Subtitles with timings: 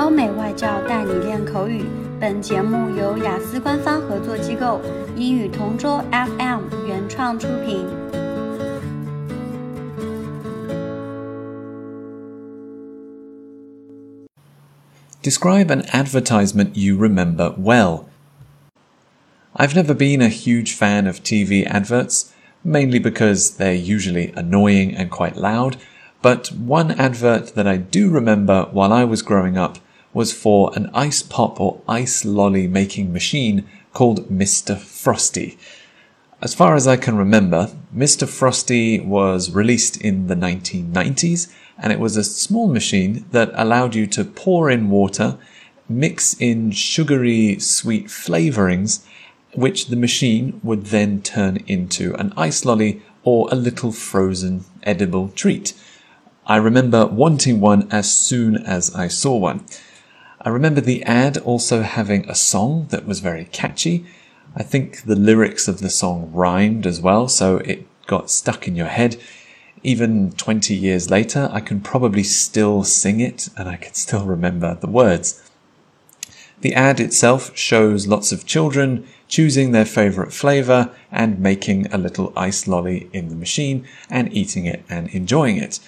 [0.00, 1.84] 欧美外教带你练口语。
[2.18, 4.80] 本节目由雅思官方合作机构
[5.16, 7.86] 英语同桌 FM 原创出品。
[15.22, 18.04] Describe an advertisement you remember well.
[19.54, 22.32] I've never been a huge fan of TV adverts,
[22.64, 25.76] mainly because they're usually annoying and quite loud.
[26.22, 29.78] But one advert that I do remember while I was growing up
[30.13, 34.77] was for an ice pop or ice lolly making machine called Mr.
[34.77, 35.57] Frosty.
[36.41, 38.27] As far as I can remember, Mr.
[38.27, 44.07] Frosty was released in the 1990s and it was a small machine that allowed you
[44.07, 45.37] to pour in water,
[45.87, 49.05] mix in sugary sweet flavorings,
[49.53, 55.29] which the machine would then turn into an ice lolly or a little frozen edible
[55.29, 55.73] treat.
[56.47, 59.65] I remember wanting one as soon as I saw one.
[60.43, 64.05] I remember the ad also having a song that was very catchy.
[64.55, 68.75] I think the lyrics of the song rhymed as well, so it got stuck in
[68.75, 69.17] your head.
[69.83, 74.73] Even 20 years later, I can probably still sing it and I can still remember
[74.73, 75.47] the words.
[76.61, 82.33] The ad itself shows lots of children choosing their favorite flavor and making a little
[82.35, 85.79] ice lolly in the machine and eating it and enjoying it.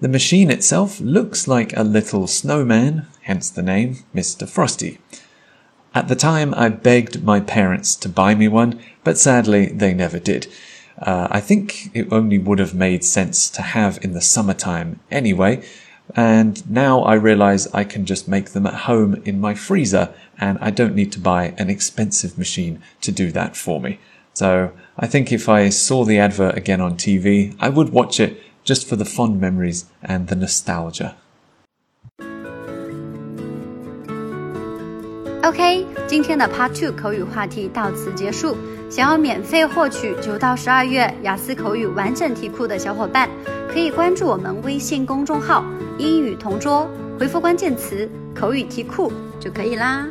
[0.00, 4.48] The machine itself looks like a little snowman, hence the name Mr.
[4.48, 4.98] Frosty.
[5.92, 10.20] At the time, I begged my parents to buy me one, but sadly, they never
[10.20, 10.46] did.
[11.02, 15.64] Uh, I think it only would have made sense to have in the summertime anyway,
[16.14, 20.58] and now I realize I can just make them at home in my freezer and
[20.60, 23.98] I don't need to buy an expensive machine to do that for me.
[24.32, 28.40] So I think if I saw the advert again on TV, I would watch it
[28.67, 31.13] just for the fond memories and the nostalgia.
[35.43, 38.55] OK，今天的 Part Two 口语话题到此结束。
[38.89, 43.29] 想要免费获取九到十二月雅思口语完整题库的小伙伴，
[43.67, 45.65] 可以关注我们微信公众号“
[45.97, 46.87] 英语同桌”，
[47.19, 50.07] 回复关键词“口语题库”就可以啦。